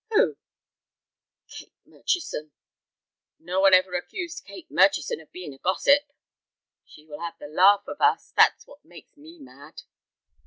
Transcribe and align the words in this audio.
"Who?" 0.09 0.35
"Kate 1.47 1.75
Murchison." 1.85 2.53
"No 3.37 3.59
one 3.61 3.75
ever 3.75 3.93
accused 3.93 4.43
Kate 4.45 4.71
Murchison 4.71 5.21
of 5.21 5.31
being 5.31 5.53
a 5.53 5.59
gossip." 5.59 6.11
"She 6.83 7.05
will 7.05 7.19
have 7.19 7.37
the 7.37 7.45
laugh 7.45 7.83
of 7.85 8.01
us, 8.01 8.31
that 8.35 8.55
is 8.57 8.65
what 8.65 8.83
makes 8.83 9.15
me 9.15 9.37
mad." 9.37 9.83